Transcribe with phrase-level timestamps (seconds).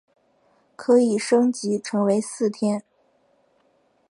[0.75, 2.83] 可以升级成为四天。